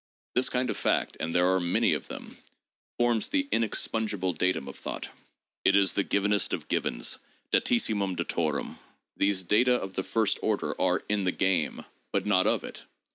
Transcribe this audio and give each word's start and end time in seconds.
This 0.33 0.49
kind 0.49 0.71
of 0.71 0.77
fact, 0.77 1.15
and 1.19 1.35
there 1.35 1.53
are 1.53 1.59
many 1.59 1.93
of 1.93 2.07
them, 2.07 2.37
forms 2.97 3.27
the 3.27 3.47
inexpugnable 3.51 4.33
datum 4.33 4.67
of 4.67 4.75
thought. 4.75 5.09
It 5.63 5.75
is 5.75 5.93
the 5.93 6.03
givenest 6.03 6.53
of 6.53 6.67
givens, 6.67 7.19
datissimum 7.51 8.15
datorwm.... 8.15 8.79
These 9.15 9.43
data 9.43 9.75
of 9.75 9.93
the 9.93 10.01
first 10.01 10.39
order 10.41 10.73
are 10.81 11.03
in 11.07 11.23
the 11.23 11.31
game, 11.31 11.85
but 12.11 12.25
not 12.25 12.47
of 12.47 12.63
it. 12.63 12.83